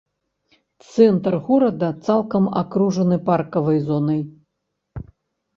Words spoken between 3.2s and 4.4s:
паркавай зонай.